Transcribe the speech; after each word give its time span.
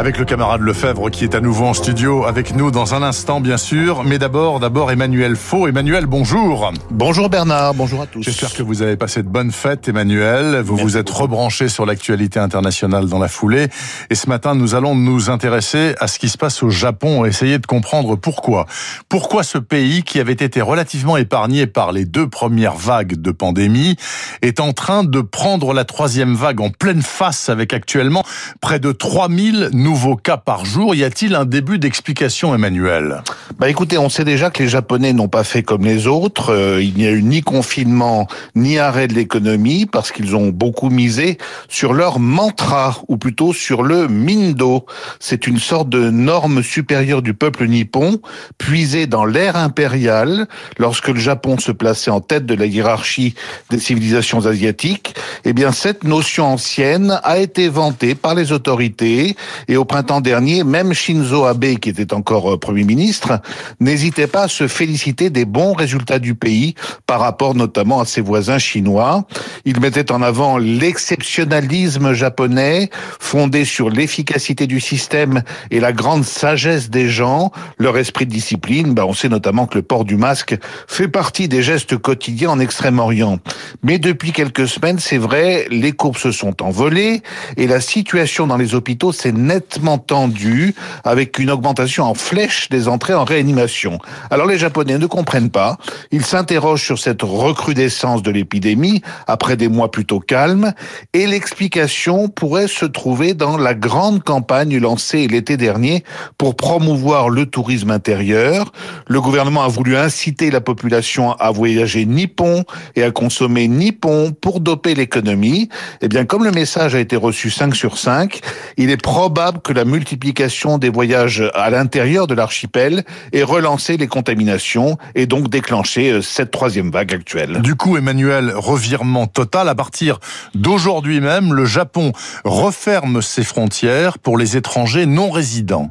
Avec 0.00 0.16
le 0.16 0.24
camarade 0.24 0.60
Lefebvre 0.60 1.10
qui 1.10 1.24
est 1.24 1.34
à 1.34 1.40
nouveau 1.40 1.66
en 1.66 1.74
studio 1.74 2.24
avec 2.24 2.54
nous 2.54 2.70
dans 2.70 2.94
un 2.94 3.02
instant 3.02 3.40
bien 3.40 3.56
sûr. 3.56 4.04
Mais 4.04 4.20
d'abord, 4.20 4.60
d'abord 4.60 4.92
Emmanuel 4.92 5.34
Faux. 5.34 5.66
Emmanuel, 5.66 6.06
bonjour. 6.06 6.72
Bonjour 6.92 7.28
Bernard, 7.28 7.74
bonjour 7.74 8.02
à 8.02 8.06
tous. 8.06 8.22
J'espère 8.22 8.54
que 8.54 8.62
vous 8.62 8.82
avez 8.82 8.96
passé 8.96 9.24
de 9.24 9.28
bonnes 9.28 9.50
fêtes 9.50 9.88
Emmanuel. 9.88 10.60
Vous 10.60 10.76
vous 10.76 10.96
êtes 10.96 11.10
rebranché 11.10 11.68
sur 11.68 11.84
l'actualité 11.84 12.38
internationale 12.38 13.08
dans 13.08 13.18
la 13.18 13.26
foulée. 13.26 13.66
Et 14.08 14.14
ce 14.14 14.28
matin, 14.28 14.54
nous 14.54 14.76
allons 14.76 14.94
nous 14.94 15.30
intéresser 15.30 15.96
à 15.98 16.06
ce 16.06 16.20
qui 16.20 16.28
se 16.28 16.38
passe 16.38 16.62
au 16.62 16.70
Japon 16.70 17.24
et 17.24 17.30
essayer 17.30 17.58
de 17.58 17.66
comprendre 17.66 18.14
pourquoi. 18.14 18.66
Pourquoi 19.08 19.42
ce 19.42 19.58
pays 19.58 20.04
qui 20.04 20.20
avait 20.20 20.30
été 20.32 20.60
relativement 20.60 21.16
épargné 21.16 21.66
par 21.66 21.90
les 21.90 22.04
deux 22.04 22.28
premières 22.28 22.76
vagues 22.76 23.16
de 23.16 23.32
pandémie 23.32 23.96
est 24.42 24.60
en 24.60 24.72
train 24.72 25.02
de 25.02 25.20
prendre 25.22 25.74
la 25.74 25.84
troisième 25.84 26.36
vague 26.36 26.60
en 26.60 26.70
pleine 26.70 27.02
face 27.02 27.48
avec 27.48 27.72
actuellement 27.74 28.22
près 28.60 28.78
de 28.78 28.92
3000 28.92 29.70
nouveaux 29.72 29.87
nouveaux 29.88 30.16
cas 30.16 30.36
par 30.36 30.66
jour. 30.66 30.94
Y 30.94 31.02
a-t-il 31.02 31.34
un 31.34 31.46
début 31.46 31.78
d'explication, 31.78 32.54
Emmanuel? 32.54 33.22
Bah 33.58 33.70
écoutez, 33.70 33.96
on 33.96 34.10
sait 34.10 34.26
déjà 34.26 34.50
que 34.50 34.62
les 34.62 34.68
Japonais 34.68 35.14
n'ont 35.14 35.28
pas 35.28 35.44
fait 35.44 35.62
comme 35.62 35.82
les 35.82 36.06
autres. 36.06 36.52
Euh, 36.52 36.82
il 36.82 36.92
n'y 36.92 37.06
a 37.06 37.10
eu 37.10 37.22
ni 37.22 37.40
confinement 37.40 38.28
ni 38.54 38.78
arrêt 38.78 39.08
de 39.08 39.14
l'économie 39.14 39.86
parce 39.86 40.12
qu'ils 40.12 40.36
ont 40.36 40.48
beaucoup 40.48 40.90
misé 40.90 41.38
sur 41.70 41.94
leur 41.94 42.18
mantra, 42.18 42.98
ou 43.08 43.16
plutôt 43.16 43.54
sur 43.54 43.82
le 43.82 44.08
mindo. 44.08 44.84
C'est 45.20 45.46
une 45.46 45.58
sorte 45.58 45.88
de 45.88 46.10
norme 46.10 46.62
supérieure 46.62 47.22
du 47.22 47.32
peuple 47.32 47.66
nippon, 47.66 48.20
puisée 48.58 49.06
dans 49.06 49.24
l'ère 49.24 49.56
impériale, 49.56 50.48
lorsque 50.76 51.08
le 51.08 51.18
Japon 51.18 51.56
se 51.58 51.72
plaçait 51.72 52.10
en 52.10 52.20
tête 52.20 52.44
de 52.44 52.54
la 52.54 52.66
hiérarchie 52.66 53.34
des 53.70 53.78
civilisations 53.78 54.44
asiatiques. 54.44 55.14
Eh 55.46 55.54
bien, 55.54 55.72
cette 55.72 56.04
notion 56.04 56.44
ancienne 56.44 57.18
a 57.24 57.38
été 57.38 57.70
vantée 57.70 58.14
par 58.14 58.34
les 58.34 58.52
autorités 58.52 59.34
et 59.66 59.77
au 59.78 59.84
printemps 59.84 60.20
dernier, 60.20 60.64
même 60.64 60.92
Shinzo 60.92 61.44
Abe, 61.44 61.76
qui 61.76 61.88
était 61.90 62.12
encore 62.12 62.54
euh, 62.54 62.58
Premier 62.58 62.84
ministre, 62.84 63.40
n'hésitait 63.80 64.26
pas 64.26 64.42
à 64.42 64.48
se 64.48 64.68
féliciter 64.68 65.30
des 65.30 65.44
bons 65.44 65.72
résultats 65.72 66.18
du 66.18 66.34
pays 66.34 66.74
par 67.06 67.20
rapport 67.20 67.54
notamment 67.54 68.00
à 68.00 68.04
ses 68.04 68.20
voisins 68.20 68.58
chinois. 68.58 69.26
Il 69.64 69.80
mettait 69.80 70.10
en 70.12 70.20
avant 70.20 70.58
l'exceptionnalisme 70.58 72.12
japonais, 72.12 72.90
fondé 73.20 73.64
sur 73.64 73.88
l'efficacité 73.88 74.66
du 74.66 74.80
système 74.80 75.42
et 75.70 75.80
la 75.80 75.92
grande 75.92 76.24
sagesse 76.24 76.90
des 76.90 77.08
gens, 77.08 77.52
leur 77.78 77.96
esprit 77.96 78.26
de 78.26 78.32
discipline. 78.32 78.94
Ben, 78.94 79.04
on 79.04 79.14
sait 79.14 79.28
notamment 79.28 79.66
que 79.66 79.76
le 79.76 79.82
port 79.82 80.04
du 80.04 80.16
masque 80.16 80.56
fait 80.86 81.08
partie 81.08 81.48
des 81.48 81.62
gestes 81.62 81.96
quotidiens 81.96 82.50
en 82.50 82.60
Extrême-Orient. 82.60 83.38
Mais 83.82 83.98
depuis 83.98 84.32
quelques 84.32 84.66
semaines, 84.66 84.98
c'est 84.98 85.18
vrai, 85.18 85.66
les 85.70 85.92
courbes 85.92 86.16
se 86.16 86.32
sont 86.32 86.62
envolées 86.62 87.22
et 87.56 87.66
la 87.66 87.80
situation 87.80 88.46
dans 88.46 88.56
les 88.56 88.74
hôpitaux 88.74 89.12
s'est 89.12 89.32
nettement 89.32 89.67
tendu 89.98 90.74
avec 91.04 91.38
une 91.38 91.50
augmentation 91.50 92.04
en 92.04 92.14
flèche 92.14 92.68
des 92.68 92.88
entrées 92.88 93.14
en 93.14 93.24
réanimation. 93.24 93.98
Alors 94.30 94.46
les 94.46 94.58
Japonais 94.58 94.98
ne 94.98 95.06
comprennent 95.06 95.50
pas. 95.50 95.76
Ils 96.10 96.24
s'interrogent 96.24 96.84
sur 96.84 96.98
cette 96.98 97.22
recrudescence 97.22 98.22
de 98.22 98.30
l'épidémie 98.30 99.02
après 99.26 99.56
des 99.56 99.68
mois 99.68 99.90
plutôt 99.90 100.20
calmes 100.20 100.72
et 101.12 101.26
l'explication 101.26 102.28
pourrait 102.28 102.68
se 102.68 102.84
trouver 102.84 103.34
dans 103.34 103.56
la 103.56 103.74
grande 103.74 104.22
campagne 104.22 104.78
lancée 104.78 105.26
l'été 105.26 105.56
dernier 105.56 106.04
pour 106.36 106.56
promouvoir 106.56 107.28
le 107.28 107.46
tourisme 107.46 107.90
intérieur. 107.90 108.72
Le 109.06 109.20
gouvernement 109.20 109.62
a 109.62 109.68
voulu 109.68 109.96
inciter 109.96 110.50
la 110.50 110.60
population 110.60 111.32
à 111.32 111.50
voyager 111.50 112.06
nippon 112.06 112.64
et 112.96 113.02
à 113.02 113.10
consommer 113.10 113.68
nippon 113.68 114.32
pour 114.32 114.60
doper 114.60 114.94
l'économie. 114.94 115.68
Eh 116.00 116.08
bien, 116.08 116.24
comme 116.24 116.44
le 116.44 116.50
message 116.50 116.94
a 116.94 117.00
été 117.00 117.16
reçu 117.16 117.50
5 117.50 117.74
sur 117.74 117.98
5, 117.98 118.40
il 118.76 118.90
est 118.90 119.00
probable 119.00 119.57
que 119.62 119.72
la 119.72 119.84
multiplication 119.84 120.78
des 120.78 120.90
voyages 120.90 121.42
à 121.54 121.70
l'intérieur 121.70 122.26
de 122.26 122.34
l'archipel 122.34 123.04
ait 123.32 123.42
relancé 123.42 123.96
les 123.96 124.06
contaminations 124.06 124.96
et 125.14 125.26
donc 125.26 125.48
déclenché 125.48 126.10
euh, 126.10 126.22
cette 126.22 126.50
troisième 126.50 126.90
vague 126.90 127.12
actuelle. 127.12 127.60
Du 127.62 127.74
coup, 127.74 127.96
Emmanuel, 127.96 128.52
revirement 128.54 129.26
total. 129.26 129.68
À 129.68 129.74
partir 129.74 130.20
d'aujourd'hui 130.54 131.20
même, 131.20 131.54
le 131.54 131.64
Japon 131.64 132.12
referme 132.44 133.22
ses 133.22 133.44
frontières 133.44 134.18
pour 134.18 134.38
les 134.38 134.56
étrangers 134.56 135.06
non 135.06 135.30
résidents. 135.30 135.90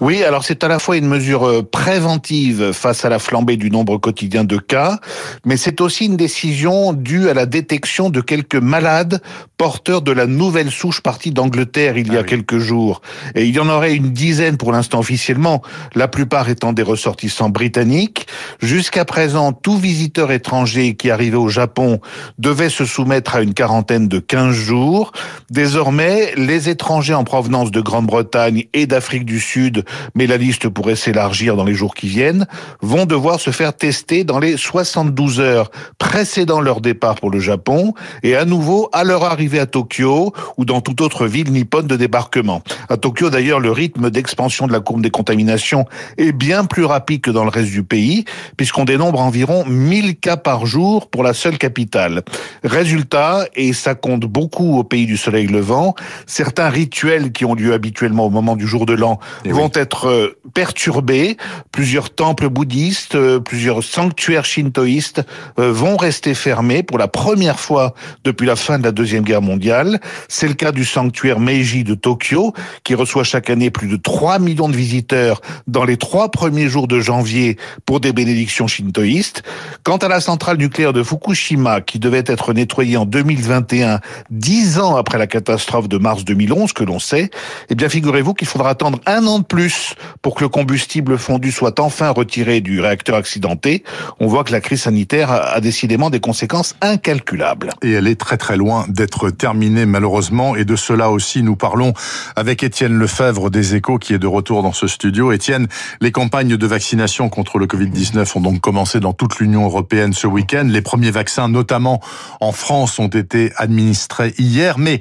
Oui, 0.00 0.22
alors 0.22 0.44
c'est 0.44 0.64
à 0.64 0.68
la 0.68 0.78
fois 0.78 0.96
une 0.96 1.08
mesure 1.08 1.46
euh, 1.46 1.62
préventive 1.62 2.72
face 2.72 3.04
à 3.04 3.08
la 3.08 3.18
flambée 3.18 3.56
du 3.56 3.70
nombre 3.70 3.98
quotidien 3.98 4.44
de 4.44 4.56
cas, 4.56 4.98
mais 5.44 5.56
c'est 5.56 5.80
aussi 5.80 6.06
une 6.06 6.16
décision 6.16 6.92
due 6.92 7.28
à 7.28 7.34
la 7.34 7.46
détection 7.46 8.10
de 8.10 8.20
quelques 8.20 8.56
malades 8.56 9.20
porteurs 9.56 10.02
de 10.02 10.12
la 10.12 10.26
nouvelle 10.26 10.70
souche 10.70 11.00
partie 11.00 11.32
d'Angleterre 11.32 11.98
il 11.98 12.12
y 12.12 12.16
a 12.16 12.20
ah 12.20 12.24
quelques 12.24 12.58
jours. 12.58 13.02
Et 13.34 13.44
il 13.44 13.54
y 13.54 13.60
en 13.60 13.68
aurait 13.68 13.94
une 13.94 14.12
dizaine 14.12 14.56
pour 14.56 14.72
l'instant 14.72 15.00
officiellement, 15.00 15.62
la 15.94 16.08
plupart 16.08 16.48
étant 16.48 16.72
des 16.72 16.82
ressortissants 16.82 17.50
britanniques. 17.50 18.26
Jusqu'à 18.60 19.04
présent, 19.04 19.52
tout 19.52 19.76
visiteur 19.76 20.30
étranger 20.30 20.94
qui 20.94 21.10
arrivait 21.10 21.36
au 21.36 21.48
Japon 21.48 22.00
devait 22.38 22.70
se 22.70 22.84
soumettre 22.84 23.36
à 23.36 23.42
une 23.42 23.52
quarantaine 23.52 24.08
de 24.08 24.20
15 24.20 24.54
jours. 24.54 25.12
Désormais, 25.50 26.32
les 26.36 26.68
étrangers 26.68 27.14
en 27.14 27.24
provenance 27.24 27.70
de 27.70 27.80
Grande-Bretagne 27.80 28.66
et 28.72 28.86
d'Afrique 28.86 29.24
du 29.24 29.40
Sud 29.40 29.67
mais 30.14 30.26
la 30.26 30.36
liste 30.36 30.68
pourrait 30.68 30.96
s'élargir 30.96 31.56
dans 31.56 31.64
les 31.64 31.74
jours 31.74 31.94
qui 31.94 32.08
viennent, 32.08 32.46
vont 32.82 33.06
devoir 33.06 33.40
se 33.40 33.50
faire 33.50 33.74
tester 33.74 34.24
dans 34.24 34.38
les 34.38 34.56
72 34.56 35.40
heures 35.40 35.70
précédant 35.98 36.60
leur 36.60 36.80
départ 36.80 37.16
pour 37.16 37.30
le 37.30 37.40
Japon 37.40 37.94
et 38.22 38.36
à 38.36 38.44
nouveau 38.44 38.88
à 38.92 39.04
leur 39.04 39.24
arrivée 39.24 39.60
à 39.60 39.66
Tokyo 39.66 40.32
ou 40.56 40.64
dans 40.64 40.80
toute 40.80 41.00
autre 41.00 41.26
ville 41.26 41.52
nippone 41.52 41.86
de 41.86 41.96
débarquement. 41.96 42.62
À 42.88 42.96
Tokyo 42.96 43.30
d'ailleurs, 43.30 43.60
le 43.60 43.70
rythme 43.70 44.10
d'expansion 44.10 44.66
de 44.66 44.72
la 44.72 44.80
courbe 44.80 45.02
des 45.02 45.10
contaminations 45.10 45.86
est 46.16 46.32
bien 46.32 46.64
plus 46.64 46.84
rapide 46.84 47.20
que 47.20 47.30
dans 47.30 47.44
le 47.44 47.50
reste 47.50 47.70
du 47.70 47.82
pays 47.82 48.24
puisqu'on 48.56 48.84
dénombre 48.84 49.20
environ 49.20 49.64
1000 49.66 50.16
cas 50.16 50.36
par 50.36 50.66
jour 50.66 51.08
pour 51.10 51.22
la 51.22 51.34
seule 51.34 51.58
capitale. 51.58 52.22
Résultat, 52.64 53.46
et 53.54 53.72
ça 53.72 53.94
compte 53.94 54.24
beaucoup 54.24 54.78
au 54.78 54.84
pays 54.84 55.06
du 55.06 55.16
soleil 55.16 55.46
levant, 55.46 55.94
certains 56.26 56.68
rituels 56.68 57.32
qui 57.32 57.44
ont 57.44 57.54
lieu 57.54 57.72
habituellement 57.72 58.26
au 58.26 58.30
moment 58.30 58.56
du 58.56 58.66
jour 58.66 58.86
de 58.86 58.94
l'an 58.94 59.18
eh 59.48 59.52
vont 59.52 59.70
être 59.74 60.08
euh, 60.08 60.38
perturbés. 60.54 61.36
Plusieurs 61.72 62.10
temples 62.10 62.48
bouddhistes, 62.48 63.14
euh, 63.14 63.40
plusieurs 63.40 63.82
sanctuaires 63.82 64.44
shintoïstes 64.44 65.22
euh, 65.58 65.72
vont 65.72 65.96
rester 65.96 66.34
fermés 66.34 66.82
pour 66.82 66.98
la 66.98 67.08
première 67.08 67.58
fois 67.58 67.94
depuis 68.24 68.46
la 68.46 68.56
fin 68.56 68.78
de 68.78 68.84
la 68.84 68.92
Deuxième 68.92 69.24
Guerre 69.24 69.42
mondiale. 69.42 70.00
C'est 70.28 70.48
le 70.48 70.54
cas 70.54 70.72
du 70.72 70.84
sanctuaire 70.84 71.40
Meiji 71.40 71.84
de 71.84 71.94
Tokyo, 71.94 72.52
qui 72.84 72.94
reçoit 72.94 73.24
chaque 73.24 73.50
année 73.50 73.70
plus 73.70 73.88
de 73.88 73.96
3 73.96 74.38
millions 74.38 74.68
de 74.68 74.76
visiteurs 74.76 75.40
dans 75.66 75.84
les 75.84 75.96
trois 75.96 76.30
premiers 76.30 76.68
jours 76.68 76.88
de 76.88 77.00
janvier 77.00 77.56
pour 77.86 78.00
des 78.00 78.12
bénédictions 78.12 78.66
shintoïstes. 78.66 79.42
Quant 79.82 79.96
à 79.96 80.08
la 80.08 80.20
centrale 80.20 80.58
nucléaire 80.58 80.92
de 80.92 81.02
Fukushima, 81.02 81.80
qui 81.80 81.98
devait 81.98 82.24
être 82.26 82.52
nettoyée 82.52 82.96
en 82.96 83.06
2021, 83.06 84.00
dix 84.30 84.78
ans 84.78 84.96
après 84.96 85.18
la 85.18 85.26
catastrophe 85.26 85.88
de 85.88 85.98
mars 85.98 86.24
2011, 86.24 86.72
que 86.72 86.84
l'on 86.84 86.98
sait, 86.98 87.30
eh 87.70 87.74
bien, 87.74 87.88
figurez-vous 87.88 88.34
qu'il 88.34 88.48
faudra 88.48 88.70
attendre 88.70 89.00
un 89.06 89.26
an 89.26 89.37
de 89.38 89.44
plus 89.44 89.94
pour 90.22 90.34
que 90.34 90.44
le 90.44 90.48
combustible 90.48 91.18
fondu 91.18 91.52
soit 91.52 91.80
enfin 91.80 92.10
retiré 92.10 92.60
du 92.60 92.80
réacteur 92.80 93.16
accidenté. 93.16 93.82
On 94.20 94.26
voit 94.26 94.44
que 94.44 94.52
la 94.52 94.60
crise 94.60 94.82
sanitaire 94.82 95.30
a 95.30 95.60
décidément 95.60 96.10
des 96.10 96.20
conséquences 96.20 96.76
incalculables. 96.80 97.70
Et 97.82 97.92
elle 97.92 98.06
est 98.06 98.20
très 98.20 98.36
très 98.36 98.56
loin 98.56 98.84
d'être 98.88 99.30
terminée 99.30 99.86
malheureusement. 99.86 100.56
Et 100.56 100.64
de 100.64 100.76
cela 100.76 101.10
aussi, 101.10 101.42
nous 101.42 101.56
parlons 101.56 101.92
avec 102.36 102.62
Étienne 102.62 102.94
Lefebvre 102.94 103.50
des 103.50 103.74
Échos 103.74 103.98
qui 103.98 104.14
est 104.14 104.18
de 104.18 104.26
retour 104.26 104.62
dans 104.62 104.72
ce 104.72 104.86
studio. 104.86 105.32
Étienne, 105.32 105.68
les 106.00 106.12
campagnes 106.12 106.56
de 106.56 106.66
vaccination 106.66 107.28
contre 107.28 107.58
le 107.58 107.66
Covid-19 107.66 108.38
ont 108.38 108.40
donc 108.40 108.60
commencé 108.60 109.00
dans 109.00 109.12
toute 109.12 109.38
l'Union 109.38 109.64
européenne 109.64 110.12
ce 110.12 110.26
week-end. 110.26 110.66
Les 110.68 110.82
premiers 110.82 111.10
vaccins, 111.10 111.48
notamment 111.48 112.00
en 112.40 112.52
France, 112.52 112.98
ont 112.98 113.08
été 113.08 113.52
administrés 113.56 114.34
hier. 114.38 114.78
Mais 114.78 115.00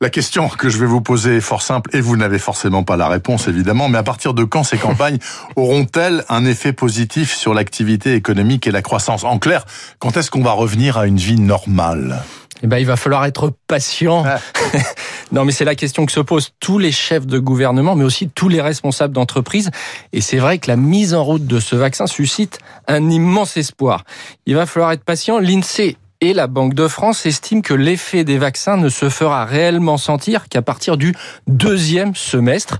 la 0.00 0.10
question 0.10 0.48
que 0.48 0.68
je 0.68 0.78
vais 0.78 0.86
vous 0.86 1.00
poser 1.00 1.36
est 1.36 1.40
fort 1.40 1.62
simple 1.62 1.90
et 1.92 2.00
vous 2.00 2.16
n'avez 2.16 2.38
forcément 2.38 2.84
pas 2.84 2.96
la 2.96 3.08
réponse 3.08 3.48
évidemment, 3.48 3.88
mais 3.88 3.98
à 3.98 4.04
partir 4.04 4.32
de 4.32 4.44
quand 4.44 4.62
ces 4.62 4.78
campagnes 4.78 5.18
auront-elles 5.56 6.24
un 6.28 6.44
effet 6.44 6.72
positif 6.72 7.34
sur 7.34 7.52
l'activité 7.52 8.14
économique 8.14 8.66
et 8.66 8.70
la 8.70 8.82
croissance? 8.82 9.24
En 9.24 9.38
clair, 9.38 9.64
quand 9.98 10.16
est-ce 10.16 10.30
qu'on 10.30 10.42
va 10.42 10.52
revenir 10.52 10.98
à 10.98 11.06
une 11.06 11.16
vie 11.16 11.40
normale? 11.40 12.22
Eh 12.62 12.66
ben, 12.66 12.78
il 12.78 12.86
va 12.86 12.96
falloir 12.96 13.24
être 13.24 13.52
patient. 13.68 14.24
Ah. 14.26 14.40
non, 15.32 15.44
mais 15.44 15.52
c'est 15.52 15.64
la 15.64 15.74
question 15.74 16.06
que 16.06 16.12
se 16.12 16.20
posent 16.20 16.50
tous 16.60 16.78
les 16.78 16.90
chefs 16.90 17.26
de 17.26 17.38
gouvernement, 17.38 17.94
mais 17.94 18.04
aussi 18.04 18.28
tous 18.28 18.48
les 18.48 18.60
responsables 18.60 19.14
d'entreprise. 19.14 19.70
Et 20.12 20.20
c'est 20.20 20.38
vrai 20.38 20.58
que 20.58 20.68
la 20.68 20.76
mise 20.76 21.14
en 21.14 21.22
route 21.22 21.46
de 21.46 21.60
ce 21.60 21.76
vaccin 21.76 22.06
suscite 22.06 22.58
un 22.88 23.10
immense 23.10 23.56
espoir. 23.56 24.04
Il 24.46 24.56
va 24.56 24.66
falloir 24.66 24.92
être 24.92 25.04
patient. 25.04 25.38
L'INSEE 25.38 25.96
et 26.20 26.34
la 26.34 26.48
Banque 26.48 26.74
de 26.74 26.88
France 26.88 27.26
estiment 27.26 27.60
que 27.60 27.74
l'effet 27.74 28.24
des 28.24 28.38
vaccins 28.38 28.76
ne 28.76 28.88
se 28.88 29.08
fera 29.08 29.44
réellement 29.44 29.96
sentir 29.96 30.48
qu'à 30.48 30.62
partir 30.62 30.96
du 30.96 31.14
deuxième 31.46 32.14
semestre. 32.16 32.78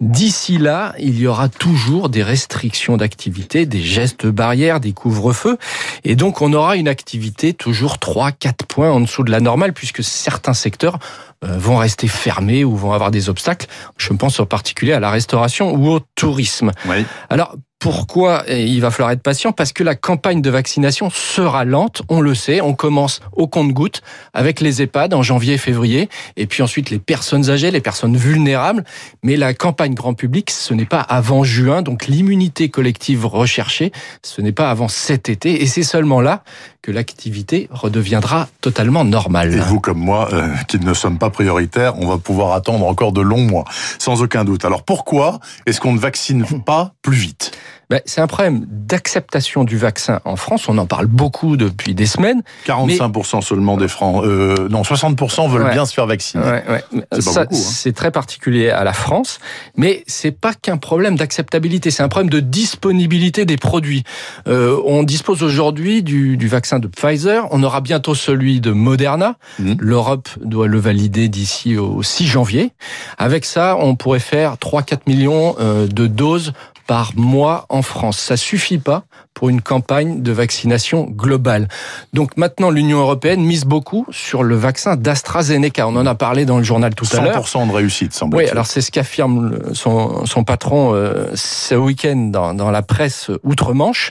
D'ici 0.00 0.58
là, 0.58 0.94
il 0.98 1.18
y 1.18 1.26
aura 1.26 1.48
toujours 1.48 2.08
des 2.08 2.22
restrictions 2.22 2.96
d'activité, 2.96 3.66
des 3.66 3.82
gestes 3.82 4.26
barrières, 4.26 4.78
des 4.78 4.92
couvre-feux. 4.92 5.58
Et 6.04 6.14
donc, 6.14 6.42
on 6.42 6.52
aura 6.52 6.76
une 6.76 6.88
activité 6.88 7.54
toujours 7.54 7.96
3-4 7.96 8.66
points 8.68 8.90
en 8.90 9.00
dessous 9.00 9.24
de 9.24 9.32
la 9.32 9.40
normale 9.40 9.72
puisque 9.72 10.04
certains 10.04 10.54
secteurs 10.54 10.98
euh, 11.44 11.58
vont 11.58 11.78
rester 11.78 12.06
fermés 12.06 12.62
ou 12.62 12.76
vont 12.76 12.92
avoir 12.92 13.10
des 13.10 13.28
obstacles. 13.28 13.66
Je 13.96 14.12
pense 14.12 14.38
en 14.38 14.46
particulier 14.46 14.92
à 14.92 15.00
la 15.00 15.10
restauration 15.10 15.74
ou 15.74 15.88
au 15.88 16.00
tourisme. 16.14 16.70
Oui. 16.88 17.04
Alors, 17.30 17.56
pourquoi 17.86 18.42
il 18.48 18.80
va 18.80 18.90
falloir 18.90 19.12
être 19.12 19.22
patient 19.22 19.52
Parce 19.52 19.72
que 19.72 19.84
la 19.84 19.94
campagne 19.94 20.42
de 20.42 20.50
vaccination 20.50 21.08
sera 21.08 21.64
lente, 21.64 22.02
on 22.08 22.20
le 22.20 22.34
sait. 22.34 22.60
On 22.60 22.74
commence 22.74 23.20
au 23.30 23.46
compte-goutte 23.46 24.02
avec 24.34 24.60
les 24.60 24.82
EHPAD 24.82 25.14
en 25.14 25.22
janvier 25.22 25.54
et 25.54 25.58
février, 25.58 26.08
et 26.36 26.46
puis 26.46 26.64
ensuite 26.64 26.90
les 26.90 26.98
personnes 26.98 27.48
âgées, 27.48 27.70
les 27.70 27.80
personnes 27.80 28.16
vulnérables. 28.16 28.82
Mais 29.22 29.36
la 29.36 29.54
campagne 29.54 29.94
grand 29.94 30.14
public, 30.14 30.50
ce 30.50 30.74
n'est 30.74 30.84
pas 30.84 30.98
avant 30.98 31.44
juin, 31.44 31.82
donc 31.82 32.08
l'immunité 32.08 32.70
collective 32.70 33.24
recherchée, 33.24 33.92
ce 34.24 34.40
n'est 34.40 34.50
pas 34.50 34.68
avant 34.68 34.88
cet 34.88 35.28
été, 35.28 35.62
et 35.62 35.66
c'est 35.68 35.84
seulement 35.84 36.20
là 36.20 36.42
que 36.82 36.90
l'activité 36.90 37.68
redeviendra 37.70 38.48
totalement 38.60 39.04
normale. 39.04 39.54
Et 39.54 39.58
vous 39.58 39.78
comme 39.78 39.98
moi, 39.98 40.28
euh, 40.32 40.48
qui 40.66 40.80
ne 40.80 40.92
sommes 40.92 41.18
pas 41.18 41.30
prioritaires, 41.30 41.96
on 41.98 42.06
va 42.08 42.18
pouvoir 42.18 42.52
attendre 42.52 42.84
encore 42.84 43.12
de 43.12 43.20
longs 43.20 43.46
mois, 43.46 43.64
sans 44.00 44.22
aucun 44.22 44.44
doute. 44.44 44.64
Alors 44.64 44.82
pourquoi 44.82 45.38
est-ce 45.66 45.80
qu'on 45.80 45.92
ne 45.92 46.00
vaccine 46.00 46.44
pas 46.64 46.94
plus 47.02 47.16
vite? 47.16 47.55
Ben, 47.88 48.00
c'est 48.04 48.20
un 48.20 48.26
problème 48.26 48.66
d'acceptation 48.68 49.62
du 49.62 49.78
vaccin 49.78 50.20
en 50.24 50.34
France. 50.34 50.68
On 50.68 50.76
en 50.78 50.86
parle 50.86 51.06
beaucoup 51.06 51.56
depuis 51.56 51.94
des 51.94 52.06
semaines. 52.06 52.42
45% 52.66 53.42
seulement 53.42 53.76
des 53.76 53.86
Francs, 53.86 54.24
euh, 54.24 54.68
non, 54.68 54.82
60% 54.82 55.48
veulent 55.48 55.70
bien 55.70 55.86
se 55.86 55.94
faire 55.94 56.06
vacciner. 56.06 56.42
Ouais, 56.42 56.64
ouais. 56.68 56.84
C'est 57.20 57.38
hein. 57.38 57.46
C'est 57.52 57.94
très 57.94 58.10
particulier 58.10 58.70
à 58.70 58.82
la 58.82 58.92
France, 58.92 59.38
mais 59.76 60.02
c'est 60.08 60.32
pas 60.32 60.52
qu'un 60.52 60.78
problème 60.78 61.16
d'acceptabilité, 61.16 61.90
c'est 61.90 62.02
un 62.02 62.08
problème 62.08 62.30
de 62.30 62.40
disponibilité 62.40 63.44
des 63.44 63.56
produits. 63.56 64.02
Euh, 64.48 64.80
on 64.84 65.04
dispose 65.04 65.44
aujourd'hui 65.44 66.02
du, 66.02 66.36
du, 66.36 66.48
vaccin 66.48 66.80
de 66.80 66.88
Pfizer, 66.88 67.46
on 67.52 67.62
aura 67.62 67.80
bientôt 67.80 68.14
celui 68.14 68.60
de 68.60 68.72
Moderna. 68.72 69.36
Mmh. 69.58 69.74
L'Europe 69.78 70.28
doit 70.42 70.66
le 70.66 70.78
valider 70.78 71.28
d'ici 71.28 71.76
au 71.76 72.02
6 72.02 72.26
janvier. 72.26 72.72
Avec 73.18 73.44
ça, 73.44 73.76
on 73.78 73.94
pourrait 73.94 74.18
faire 74.18 74.54
3-4 74.54 75.00
millions 75.06 75.54
euh, 75.60 75.86
de 75.86 76.06
doses 76.06 76.52
par 76.86 77.16
mois 77.16 77.66
en 77.68 77.82
France. 77.82 78.18
Ça 78.18 78.36
suffit 78.36 78.78
pas 78.78 79.04
pour 79.36 79.50
une 79.50 79.60
campagne 79.60 80.22
de 80.22 80.32
vaccination 80.32 81.04
globale. 81.04 81.68
Donc 82.14 82.38
maintenant, 82.38 82.70
l'Union 82.70 83.00
européenne 83.00 83.42
mise 83.42 83.66
beaucoup 83.66 84.06
sur 84.10 84.42
le 84.42 84.56
vaccin 84.56 84.96
d'AstraZeneca. 84.96 85.86
On 85.86 85.94
en 85.96 86.06
a 86.06 86.14
parlé 86.14 86.46
dans 86.46 86.56
le 86.56 86.64
journal 86.64 86.94
tout 86.94 87.04
à 87.12 87.20
l'heure. 87.20 87.44
100% 87.44 87.68
de 87.68 87.72
réussite, 87.72 88.14
semble 88.14 88.38
Oui, 88.38 88.48
alors 88.48 88.64
c'est 88.64 88.80
ce 88.80 88.90
qu'affirme 88.90 89.74
son, 89.74 90.24
son, 90.24 90.42
patron 90.42 90.94
euh, 90.94 91.26
ce 91.34 91.74
week-end 91.74 92.16
dans, 92.32 92.54
dans, 92.54 92.70
la 92.70 92.80
presse 92.80 93.30
outre-Manche. 93.42 94.10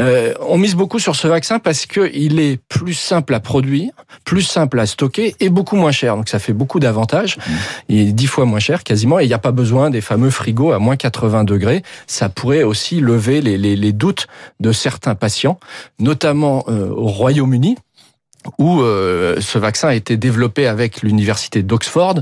Euh, 0.00 0.32
on 0.40 0.56
mise 0.56 0.74
beaucoup 0.74 0.98
sur 0.98 1.14
ce 1.14 1.28
vaccin 1.28 1.58
parce 1.58 1.84
qu'il 1.84 2.40
est 2.40 2.56
plus 2.56 2.94
simple 2.94 3.34
à 3.34 3.40
produire, 3.40 3.92
plus 4.24 4.42
simple 4.42 4.80
à 4.80 4.86
stocker 4.86 5.36
et 5.40 5.50
beaucoup 5.50 5.76
moins 5.76 5.92
cher. 5.92 6.16
Donc 6.16 6.30
ça 6.30 6.38
fait 6.38 6.54
beaucoup 6.54 6.80
d'avantages. 6.80 7.36
Mmh. 7.36 7.52
Il 7.90 7.98
est 7.98 8.12
dix 8.12 8.26
fois 8.26 8.46
moins 8.46 8.60
cher 8.60 8.82
quasiment 8.82 9.20
et 9.20 9.24
il 9.24 9.28
n'y 9.28 9.34
a 9.34 9.38
pas 9.38 9.52
besoin 9.52 9.90
des 9.90 10.00
fameux 10.00 10.30
frigos 10.30 10.72
à 10.72 10.78
moins 10.78 10.96
80 10.96 11.44
degrés. 11.44 11.82
Ça 12.06 12.30
pourrait 12.30 12.62
aussi 12.62 13.00
lever 13.00 13.42
les, 13.42 13.58
les, 13.58 13.76
les 13.76 13.92
doutes 13.92 14.26
de 14.60 14.72
certains 14.72 15.14
patients, 15.14 15.58
notamment 15.98 16.64
euh, 16.68 16.88
au 16.88 17.06
Royaume-Uni 17.06 17.76
où 18.58 18.82
euh, 18.82 19.40
ce 19.40 19.58
vaccin 19.58 19.88
a 19.88 19.94
été 19.94 20.16
développé 20.16 20.66
avec 20.66 21.02
l'université 21.02 21.62
d'Oxford 21.62 22.16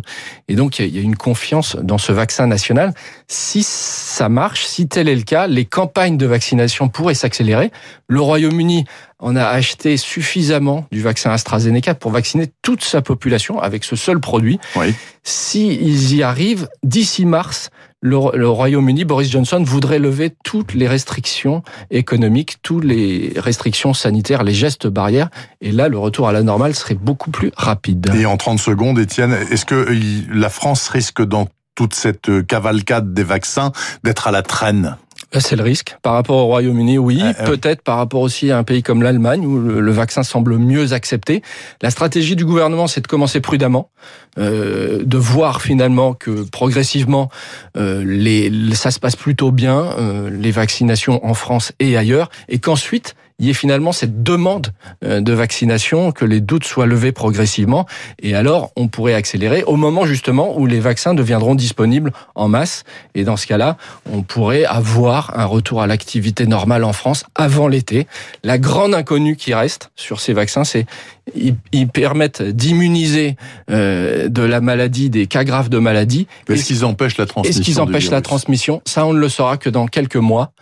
et 0.49 0.55
donc 0.55 0.79
il 0.79 0.94
y 0.94 0.99
a 0.99 1.03
une 1.03 1.17
confiance 1.17 1.76
dans 1.76 1.99
ce 1.99 2.12
vaccin 2.12 2.47
national. 2.47 2.94
Si 3.29 3.62
ça 3.62 4.29
marche, 4.29 4.64
si 4.64 4.88
tel 4.88 5.09
est 5.09 5.17
le 5.17 5.23
cas, 5.23 5.47
les 5.47 5.64
campagnes 5.64 6.17
de 6.17 6.26
vaccination 6.26 6.88
pourraient 6.88 7.14
s'accélérer. 7.14 7.73
Le 8.09 8.20
Royaume-Uni 8.20 8.85
en 9.22 9.36
a 9.36 9.44
acheté 9.44 9.96
suffisamment 9.96 10.86
du 10.90 11.00
vaccin 11.00 11.30
AstraZeneca 11.30 11.94
pour 11.94 12.10
vacciner 12.10 12.50
toute 12.60 12.82
sa 12.82 13.00
population 13.00 13.60
avec 13.60 13.84
ce 13.84 13.96
seul 13.96 14.20
produit. 14.20 14.58
Oui. 14.76 14.94
S'ils 15.22 16.14
y 16.14 16.22
arrivent 16.24 16.69
d'ici 16.82 17.24
mars, 17.24 17.70
le, 18.00 18.16
Royaume-Uni, 18.16 19.04
Boris 19.04 19.30
Johnson 19.30 19.62
voudrait 19.64 20.00
lever 20.00 20.34
toutes 20.42 20.74
les 20.74 20.88
restrictions 20.88 21.62
économiques, 21.92 22.56
toutes 22.62 22.82
les 22.82 23.32
restrictions 23.36 23.94
sanitaires, 23.94 24.42
les 24.42 24.54
gestes 24.54 24.88
barrières. 24.88 25.30
Et 25.60 25.70
là, 25.70 25.88
le 25.88 25.98
retour 25.98 26.28
à 26.28 26.32
la 26.32 26.42
normale 26.42 26.74
serait 26.74 26.96
beaucoup 26.96 27.30
plus 27.30 27.52
rapide. 27.56 28.10
Et 28.16 28.26
en 28.26 28.36
30 28.36 28.58
secondes, 28.58 28.98
Étienne, 28.98 29.36
est-ce 29.52 29.64
que 29.64 29.86
la 30.32 30.50
France 30.50 30.88
risque 30.88 31.22
dans 31.22 31.46
toute 31.76 31.94
cette 31.94 32.44
cavalcade 32.46 33.14
des 33.14 33.22
vaccins 33.22 33.70
d'être 34.02 34.26
à 34.26 34.32
la 34.32 34.42
traîne? 34.42 34.96
C'est 35.40 35.56
le 35.56 35.62
risque. 35.62 35.96
Par 36.02 36.14
rapport 36.14 36.37
au 36.37 36.46
Royaume-Uni, 36.46 36.99
oui. 36.99 37.23
Peut-être 37.44 37.82
par 37.82 37.96
rapport 37.96 38.20
aussi 38.20 38.50
à 38.50 38.58
un 38.58 38.64
pays 38.64 38.82
comme 38.82 39.02
l'Allemagne, 39.02 39.46
où 39.46 39.58
le, 39.58 39.93
vaccin 39.93 40.23
semble 40.23 40.58
mieux 40.58 40.93
accepté. 40.93 41.43
La 41.82 41.90
stratégie 41.90 42.37
du 42.37 42.44
gouvernement, 42.44 42.87
c'est 42.87 43.00
de 43.00 43.06
commencer 43.06 43.40
prudemment, 43.40 43.90
euh, 44.38 45.02
de 45.05 45.19
voir 45.19 45.62
finalement 45.62 46.14
que 46.14 46.49
progressivement, 46.49 47.31
euh, 47.76 48.02
les, 48.05 48.50
ça 48.75 48.90
se 48.90 48.99
passe 48.99 49.17
plutôt 49.17 49.52
bien, 49.52 49.94
euh, 49.99 50.31
les 50.31 50.50
vaccinations 50.50 51.25
en 51.25 51.34
France 51.34 51.73
et 51.81 51.96
ailleurs, 51.96 52.31
et 52.49 52.58
qu'ensuite, 52.58 53.14
il 53.38 53.46
y 53.46 53.50
ait 53.50 53.55
finalement 53.55 53.93
cette 53.93 54.23
demande 54.23 54.69
euh, 55.05 55.20
de 55.20 55.32
vaccination, 55.32 56.12
que 56.12 56.25
les 56.25 56.40
doutes 56.40 56.64
soient 56.64 56.87
levés 56.87 57.12
progressivement. 57.12 57.87
Et 58.20 58.34
alors, 58.34 58.73
on 58.76 58.88
pourrait 58.88 59.14
accélérer 59.14 59.62
au 59.64 59.76
moment 59.76 60.06
justement 60.06 60.58
où 60.58 60.67
les 60.67 60.81
vaccins 60.81 61.14
deviendront 61.14 61.55
disponibles 61.55 62.12
en 62.34 62.49
masse. 62.49 62.84
Et 63.14 63.25
dans 63.25 63.37
ce 63.37 63.46
cas-là, 63.46 63.76
on 64.11 64.23
pourrait 64.23 64.64
avoir 64.64 65.38
un 65.38 65.44
retour 65.44 65.82
à 65.82 65.87
l'activité 65.87 66.46
normale 66.46 66.84
en 66.84 66.93
France 66.93 67.25
avant 67.34 67.69
l'été. 67.69 68.06
La 68.44 68.58
grande 68.58 68.94
inconnue 68.94 69.37
qui 69.37 69.55
reste 69.55 69.90
sur 69.96 70.20
ces 70.20 70.32
vaccins, 70.32 70.64
c'est 70.64 70.87
ils, 71.34 71.88
permettent 71.88 72.43
d'immuniser 72.43 73.37
euh, 73.70 74.29
de 74.29 74.43
la 74.43 74.61
maladie, 74.61 75.11
des 75.11 75.26
cas 75.26 75.44
graves 75.44 75.69
de 75.69 75.79
maladie. 75.79 76.26
Est-ce 76.49 76.64
qu'ils 76.64 76.84
empêchent 76.84 77.17
la 77.17 77.26
transmission 77.26 77.61
Est-ce 77.61 77.64
qu'ils 77.64 77.81
empêchent 77.81 78.11
la 78.11 78.23
transmission? 78.23 78.82
Ça, 78.87 79.06
on 79.06 79.12
ne 79.12 79.19
le 79.19 79.29
saura 79.29 79.56
que 79.56 79.70
dans 79.70 79.87
quelques 79.87 80.17
mois. 80.17 80.52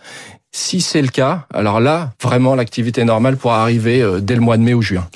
Si 0.51 0.81
c'est 0.81 1.01
le 1.01 1.07
cas, 1.07 1.45
alors 1.53 1.79
là, 1.79 2.13
vraiment, 2.21 2.55
l'activité 2.55 3.03
normale 3.03 3.37
pourra 3.37 3.61
arriver 3.61 4.01
euh, 4.01 4.19
dès 4.19 4.35
le 4.35 4.41
mois 4.41 4.57
de 4.57 4.63
mai 4.63 4.73
ou 4.73 4.81
juin. 4.81 5.07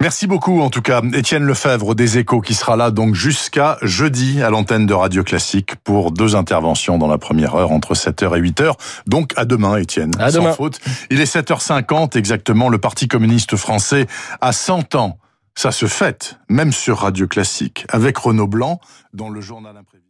Merci 0.00 0.26
beaucoup 0.26 0.60
en 0.60 0.68
tout 0.68 0.82
cas 0.82 1.00
Étienne 1.14 1.44
Lefebvre 1.44 1.94
des 1.94 2.18
Échos 2.18 2.42
qui 2.42 2.52
sera 2.52 2.76
là 2.76 2.90
donc 2.90 3.14
jusqu'à 3.14 3.78
jeudi 3.80 4.42
à 4.42 4.50
l'antenne 4.50 4.84
de 4.84 4.92
Radio 4.92 5.24
Classique 5.24 5.76
pour 5.76 6.12
deux 6.12 6.36
interventions 6.36 6.98
dans 6.98 7.08
la 7.08 7.16
première 7.16 7.54
heure 7.54 7.72
entre 7.72 7.94
7h 7.94 8.36
et 8.36 8.42
8h. 8.42 8.74
Donc 9.06 9.32
à 9.36 9.46
demain 9.46 9.78
Étienne, 9.78 10.12
à 10.18 10.30
sans 10.30 10.52
faute. 10.52 10.80
Il 11.10 11.20
est 11.20 11.34
7h50 11.34 12.16
exactement, 12.16 12.68
le 12.68 12.76
Parti 12.76 13.08
communiste 13.08 13.56
français 13.56 14.06
a 14.42 14.52
100 14.52 14.96
ans. 14.96 15.18
Ça 15.54 15.72
se 15.72 15.86
fête 15.86 16.38
même 16.50 16.72
sur 16.72 16.98
Radio 16.98 17.26
Classique 17.26 17.86
avec 17.88 18.18
Renaud 18.18 18.46
Blanc 18.46 18.80
dans 19.14 19.30
le 19.30 19.40
journal 19.40 19.74
imprévu. 19.78 20.05